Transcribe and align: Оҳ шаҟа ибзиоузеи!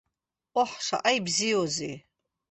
Оҳ 0.61 0.71
шаҟа 0.85 1.11
ибзиоузеи! 1.17 1.95